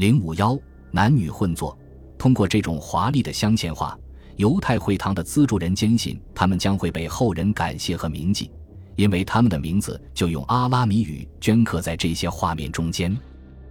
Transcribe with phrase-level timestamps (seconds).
[0.00, 0.58] 零五幺
[0.90, 1.78] 男女混作，
[2.16, 3.94] 通过这种华丽的镶嵌画，
[4.36, 8.50] 犹太会堂的资助人坚信他们将会被后人感谢和铭记，
[8.96, 13.14] 因为他们的名字就用阿拉米语镌刻在这些画面中间。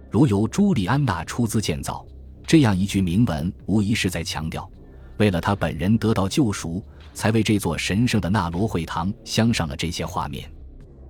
[0.08, 2.06] 如由朱利安娜出资建造，
[2.46, 4.70] 这样一句铭文无疑是在强调，
[5.16, 6.80] 为了他本人得到救赎，
[7.12, 10.48] 才为这座神圣的纳罗会堂镶上了这些画面。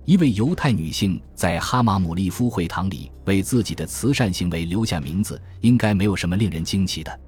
[0.05, 7.19] 一位犹太女性在哈马姆利夫会堂里为自己的慈善行为留下名字，应该没有什么令人惊奇的。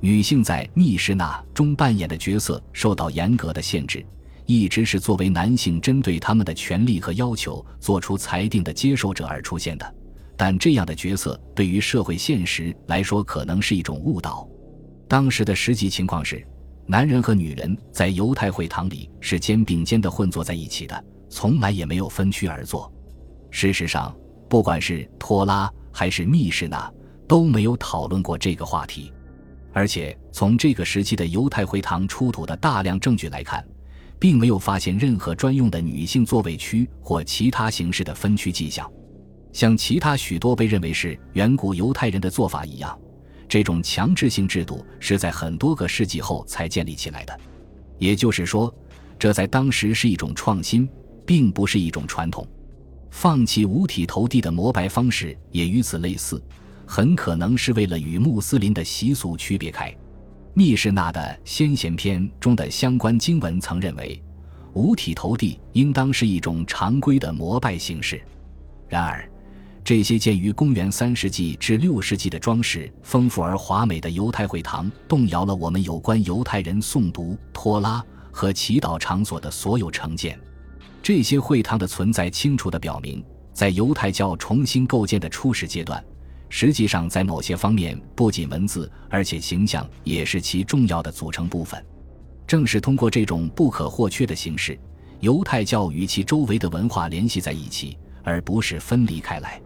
[0.00, 4.04] 女性在密室那中扮演的角色受到严格的限制，
[4.46, 9.94] 一直是作为男性针对他们的权利和要求做出裁定的接受者而出现的。
[10.36, 14.48] 但这样的角色对于社会现实来说可能是一种误导。
[15.06, 16.44] 当时的实际情况是，
[16.86, 22.90] 男人和女人在犹太会堂里是肩并肩的混坐在一起的，从来也没有分区而坐。
[23.50, 24.16] 事实上，
[24.48, 26.88] 不管是托拉还是密室那，
[27.26, 29.12] 都没有讨论过这个话题。
[29.72, 33.66] 而且，从这个时期的犹太会堂出土的大量证据来看，
[34.16, 38.88] 并没有发现任何专用的女性座位区或其他形式的分区迹象。
[39.52, 42.96] 像其他许多被认为是远古犹太人的做法一样，
[43.48, 47.36] 这种强制性制度是在很多个世纪后才建立起来的。
[47.98, 48.72] 也就是说，
[49.18, 50.88] 这在当时是一种创新，
[51.26, 52.46] 并不是一种传统。
[53.10, 56.42] 放弃五体投地的膜拜方式也与此类似，
[56.86, 59.94] 很可能是为了与穆斯林的习俗区别开。
[60.52, 64.20] 密室那的先贤篇中的相关经文曾认为，
[64.72, 68.20] 五体投地应当是一种常规的膜拜形式。
[68.88, 69.28] 然而，
[69.84, 80.38] 这些建于公元三世纪至六世纪的装饰丰富而华美的犹太会堂，动摇了我们有关犹太人诵读托拉和祈祷场所的所有成见。
[81.04, 86.02] 这些会堂的存在，清楚地表明，在犹太教重新构建的初始阶段，
[86.48, 91.84] 实际上在某些方面，不仅文字，而且形象也是其重要的组成部分。
[92.46, 94.80] 正是通过这种不可或缺的形式，
[95.20, 99.60] 犹太教与其周围的文化联系在一起，而不是分离开来。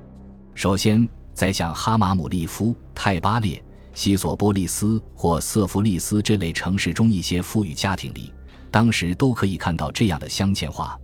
[0.56, 3.62] 首先，在像哈马姆利夫、泰巴列、
[3.94, 8.32] 西索波利斯或瑟弗利斯这类城市中一些富裕家庭里，
[8.72, 10.98] 当时都可以看到这样的镶嵌画，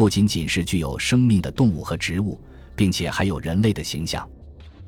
[0.00, 2.40] 不仅仅是具有生命的动物和植物，
[2.74, 4.26] 并且还有人类的形象。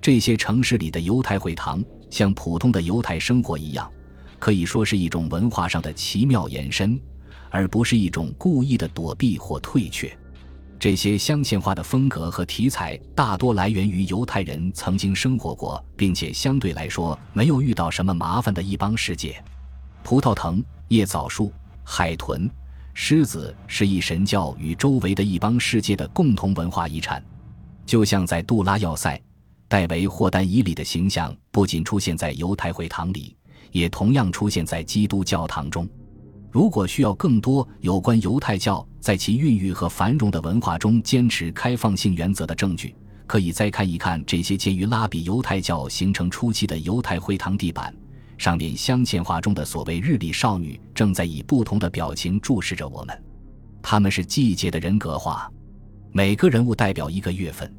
[0.00, 3.92] 这些城市里的犹太会堂，像普通的犹太生活一样，
[4.38, 6.98] 可以说是一种文化上的奇妙延伸，
[7.50, 10.10] 而不是一种故意的躲避或退却。
[10.78, 19.44] 这些镶嵌画的风格和题材大多来源于犹太人曾经生活过并且相对来说没有遇到什么麻烦的一帮世界。
[20.02, 21.52] 葡萄藤、叶枣树、
[21.84, 22.50] 海豚、
[22.94, 27.22] 狮子是一神教与周围的一帮世界的共同文化遗产。
[27.84, 29.20] 就像在杜拉要塞，
[29.66, 33.36] 戴维霍丹伊里的形象不仅出现在犹太会堂里，
[33.70, 35.88] 也同样出现在基督教堂中。
[36.50, 42.94] 如果需要更多有关犹太教在其孕育和繁荣的文化中坚持开放性原则的证据，
[43.26, 47.92] 可以再看一看这些介于拉比犹太教形成初期的犹太会堂地板，
[48.42, 53.22] 上面镶嵌画中的所谓日历少女正在以不同的表情注视着我们，
[53.80, 55.48] 他们是季节的人格化，
[56.10, 57.72] 每个人物代表一个月份，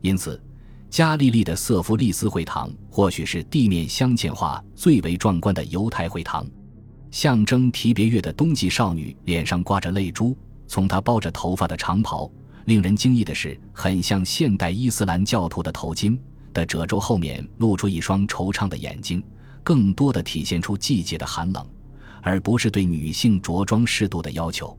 [0.00, 0.42] 因此，
[0.88, 6.46] 加利利的瑟夫利斯会堂或许是地面镶嵌画最为壮观的犹太会堂。
[7.10, 10.34] 象征提别月的冬季少女脸上挂着泪珠，
[10.66, 12.30] 从她包着头发的长袍，
[12.64, 16.18] 令人惊异的是，很像现代伊斯兰教徒的头巾
[16.54, 19.22] 的褶皱后面露出一双惆怅的眼睛，
[19.68, 21.62] 更多的体现出季节的寒冷，
[22.22, 24.74] 而不是对女性着装适度的要求。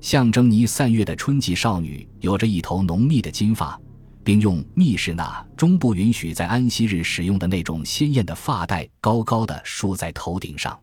[0.00, 3.80] 象征尼散月的春季少女有着一头浓密的金发，
[4.24, 10.76] 并用密室那中不允许在安息日使用的那种鲜艳的发带高高的梳在头顶上。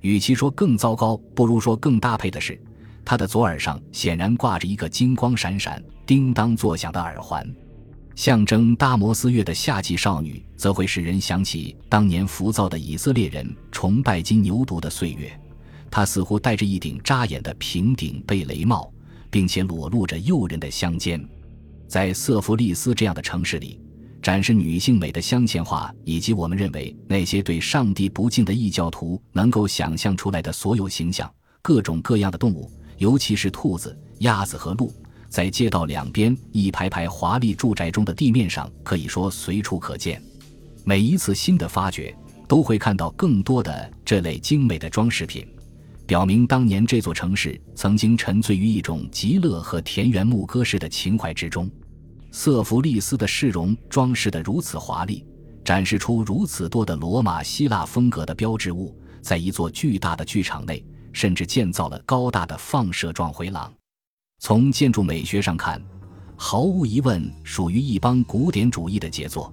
[0.00, 2.62] 与其说更糟糕，不如说更搭配的是，
[3.04, 7.44] 她的左耳上显然挂着一个金光闪闪、叮当作响的耳环，
[8.14, 15.30] 象征大摩斯月的夏季少女，则会使人想起当年浮躁的以色列人崇拜金牛犊的岁月。
[15.90, 18.92] 她似乎戴着一顶扎眼的平顶贝雷帽，
[19.30, 21.22] 并且裸露着诱人的香肩。
[21.88, 23.80] 在瑟弗利斯这样的城市里。
[24.22, 34.90] 展示女性美的镶嵌画，以及我们认为那些对上帝不敬的异教徒能够想象出来的所有形象，各种各样的动物，尤其是兔子、鸭子和鹿，
[35.34, 40.22] 在街道两边一排排华丽住宅中的地面上，可以说随处可见。
[40.84, 42.16] 每一次新的发掘，
[42.46, 45.44] 都会看到更多的这类精美的装饰品，
[46.06, 51.68] 表明当年这座城市曾经沉醉于一种极乐和田园牧歌式的情怀之中。
[52.30, 55.26] 瑟弗利斯的市容装饰得如此华丽，
[55.64, 63.74] 展示出如此多的罗马希腊风格的标志物，在一座巨大的剧场内，甚至建造了高大的放射状回廊。
[64.44, 65.80] 从建筑美学上看，
[66.36, 69.50] 毫无疑问属于一帮古典主义的杰作。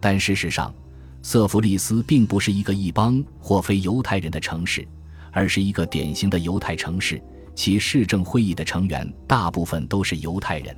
[0.00, 0.74] 但事实上，
[1.20, 4.88] 瑟弗利斯并不是一个一邦或非犹太人的城市，
[5.32, 7.22] 而是一个典型的犹太城市。
[7.54, 10.74] 其市政会议的成员大部分都是犹太人。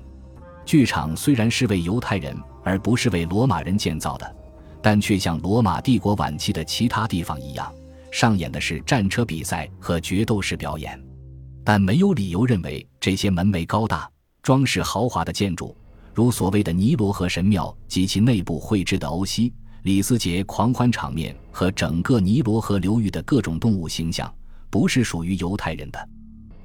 [0.66, 4.36] 剧场虽然是为犹太人而不是为罗马人建造的，
[4.82, 7.72] 但却像罗马帝国晚期的其他地方一样，
[8.10, 11.00] 上演的是战车比赛和决斗式表演。
[11.64, 14.08] 但没有理由认为这些门楣高大、
[14.42, 15.74] 装饰豪华的建筑，
[16.12, 19.50] 如所谓的尼罗河神庙及其内部绘制的欧西
[19.82, 24.32] 里斯节狂欢场面和整个尼罗河流域的各种动物形象，
[24.68, 26.08] 不是属于犹太人的。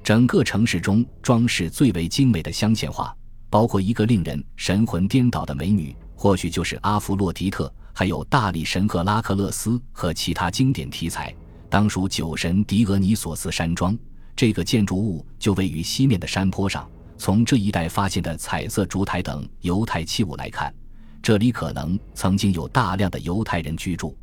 [0.04, 3.14] 整个城市中装饰最为精美的镶嵌画，
[3.48, 11.34] 包括一个令人神魂颠倒的美女，或许就是阿弗洛狄特，还有大力神赫拉克勒斯和其他经典题材，
[11.68, 13.96] 当属酒神狄俄尼索斯山庄。
[14.40, 16.88] 这个建筑物就位于西面的山坡上。
[17.18, 20.74] 从这一带发现的彩色烛台等犹太器物来看，
[21.20, 24.16] 这里可能曾经有大量的犹太人居住。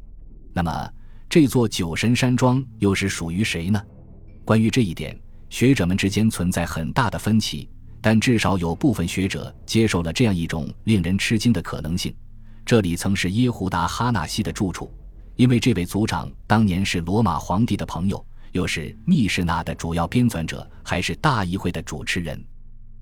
[0.54, 0.92] 那么，
[1.30, 3.80] 这座酒神山庄又是属于谁呢？
[4.44, 5.16] 关于这一点。
[5.52, 7.70] 学者们之间存在很大的分歧，
[8.02, 12.12] 但至少有部分学者接受了这样一种令人吃惊的可能性：
[12.66, 14.92] 这里曾是耶胡达哈纳西的住处，
[15.36, 18.26] 因为这位族长当年是罗马皇帝的朋友，
[18.58, 22.44] 又是密室纳的主要编纂者，还是大议会的主持人。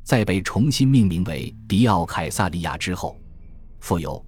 [0.04, 3.18] 在被重新命名为迪奥凯撒利亚之后，
[3.80, 4.24] 富有。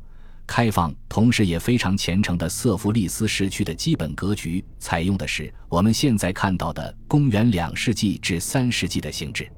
[0.47, 9.51] 开放，同时也非常虔诚的瑟弗利斯市区的基本格局，采用的是我们现在看到的公元两世纪至三世纪的形制。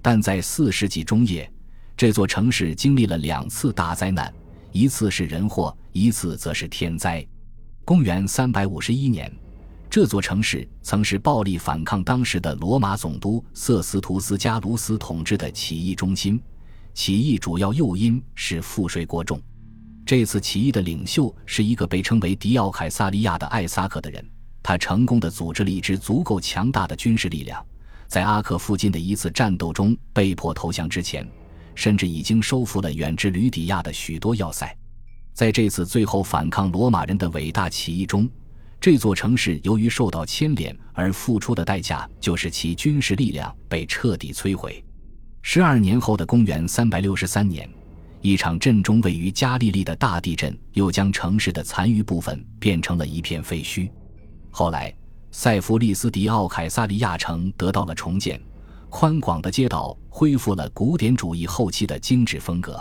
[0.00, 1.50] 但在四世纪中叶，
[1.96, 4.32] 这座城市经历了两次大灾难，
[4.70, 7.26] 一次是人祸，一次则是天灾。
[7.84, 9.28] 公元三百五十一年，
[9.90, 16.40] 这座城市曾是暴力反抗当时的罗马总督瑟斯图斯加卢斯统治的起义中心。
[16.92, 19.40] 起义主要诱因是赋税过重。
[20.04, 24.24] 这次起义的领袖是一个被称为迪奥凯撒利亚的艾萨克的人，
[24.62, 27.64] 他成功的组织了一支足够强大的军事力量，
[28.08, 31.26] 在阿克附近的一次战斗中被迫投降之前，
[31.74, 34.76] 甚至已经收复了远至吕底亚的许多要塞。
[35.32, 38.28] 在这次最后反抗罗马人的伟大起义中，
[38.80, 44.84] 这座城市由于受到牵连而付出的代价就是其军事力量被彻底摧毁。
[45.42, 47.68] 十二年后的公元三百六十三年。
[48.20, 53.88] 一场震中位于加利利的大地震，又将城市的残余部分变成了一片废墟。
[54.50, 54.92] 后来，
[55.30, 58.40] 塞弗利斯迪奥凯撒利亚城得到了重建，
[58.88, 62.76] 宽广的街道恢复了古典主义后期的精致风格。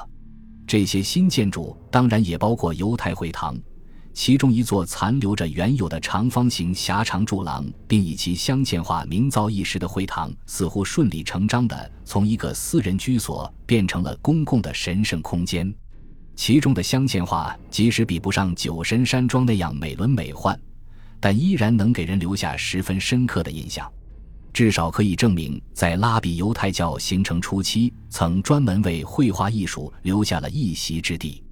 [0.65, 3.55] 这些新建筑当然也包括犹太会堂。
[4.17, 15.71] 其中一座残留着原有的长方形狭长柱廊，并以其镶嵌画名噪一时的会堂，似乎顺理成章地从一个私人居所变成了公共的神圣空间。
[16.35, 20.59] 其中的镶嵌画即使比不上酒神山庄那样美轮美奂，
[21.19, 23.87] 但依然能给人留下十分深刻的印象。
[24.51, 31.43] 至少可以证明，在拉比犹太教形成初期，曾专门为绘画艺术留下了一席之地。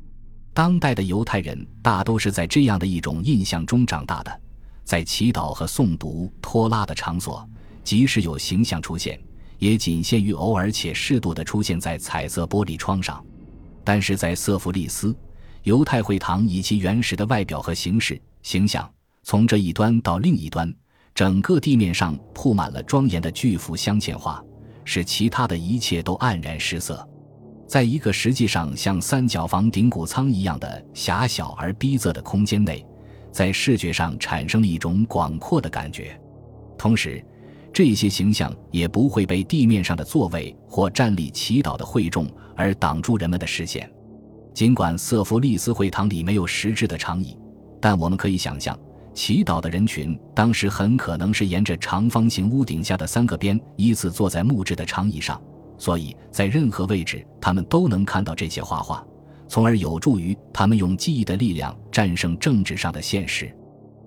[0.55, 4.41] 当代的犹太人大都是在这样的一种印象中长大的，
[4.85, 7.45] 在祈祷和诵读托拉的场所，
[7.83, 9.19] 即使有形象出现，
[9.59, 13.21] 也仅限于偶尔且适度的出现在彩色玻璃窗上。
[13.83, 15.13] 但是在瑟弗利斯，
[15.63, 18.89] 犹太会堂以其原始的外表和形式形象，
[19.23, 20.73] 从这一端到另一端，
[21.13, 24.41] 整个地面上铺满了庄严的巨幅镶嵌画，
[24.85, 27.05] 使其他的一切都黯然失色。
[27.67, 32.85] 在一个实际上像三角房顶谷仓一样的狭小而逼仄的空间内，
[33.31, 36.19] 在视觉上产生了一种广阔的感觉。
[36.77, 37.23] 同时，
[37.73, 43.91] 这些形象也不会被地面上的座位或站立祈祷的会众而挡住人们的视线。
[44.53, 47.37] 尽管瑟弗利斯会堂里没有实质的长椅，
[47.81, 48.77] 但我们可以想象，
[49.13, 55.41] 祈祷的人群当时很可能是沿着长方形屋顶下的三个边依次坐在木质的长椅上。
[55.77, 59.05] 所以在任何位置，他们都能看到这些画画，
[59.47, 63.53] 从而有助于他们用记忆的力量战胜政治上的现实。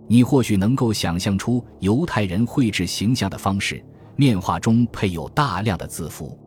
[0.07, 3.85] 你或许能够想象出犹太人绘制形象的方式：
[4.17, 6.39] 面画中配有大量的字符，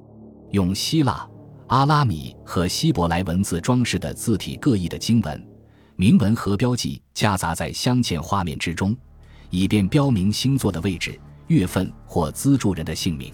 [0.50, 1.30] 用希腊、
[1.68, 5.48] 阿拉米和希伯来文字装饰的字体各异的经文、
[5.96, 8.98] 铭文和标记夹杂在镶嵌画面之中，
[9.52, 13.32] 以便标明星座的位置、月份或资助人的姓名。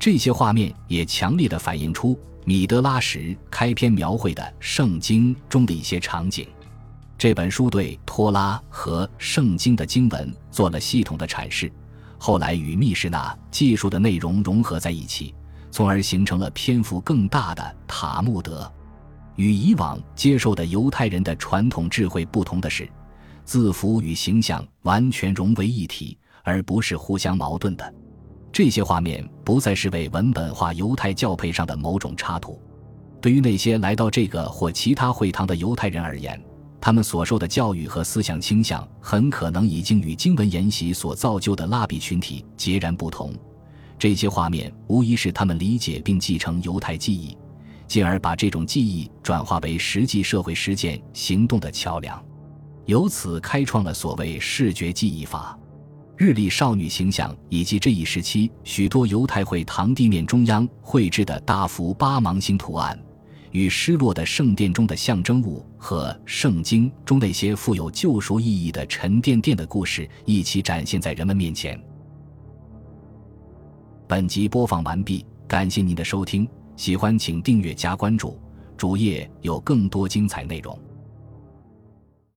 [0.00, 6.48] 这些画面也强烈地反映出米德拉什开篇描绘的圣经中的一些场景。
[7.18, 11.70] 这本书对托拉和圣经的经文做了系统的阐释，
[12.16, 15.34] 后来与密室那技术的内容融合在一起，
[15.70, 18.72] 从而形成了篇幅更大的塔木德。
[19.36, 22.88] 与以往接受的犹太人的传统智慧不同的是，
[23.44, 27.94] 字符与形象完全融为一体，而不是互相矛盾的。
[28.52, 32.60] 这些画面不再是为文本化犹太教配上的某种插图。
[33.20, 36.42] 对于那些来到这个或其他会堂的犹太人而言，
[36.80, 43.34] 他们所受的教育和思想倾向很可能已经与经文研习所造就的蜡笔群体截然不同。
[43.98, 47.36] 这些画面无疑是他们理解并继承犹太记忆，
[47.86, 52.24] 进而把这种记忆转化为实际社会实践行动的桥梁，
[52.86, 55.58] 由此开创了所谓视觉记忆法。
[56.20, 63.02] 日历少女形象以及这一时期许多犹太会堂地面中央绘制的大幅八芒星图案。
[63.52, 71.82] 与失落的圣殿中的象征物和圣经中那些富有救赎意义的沉甸甸的故事一起展现在人们面前。
[74.06, 76.46] 本集播放完毕，感谢您的收听，
[76.76, 78.38] 喜欢请订阅加关注，
[78.76, 80.78] 主页有更多精彩内容。